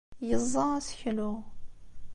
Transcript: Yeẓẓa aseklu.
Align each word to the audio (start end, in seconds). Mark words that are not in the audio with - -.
Yeẓẓa 0.27 0.63
aseklu. 0.77 1.31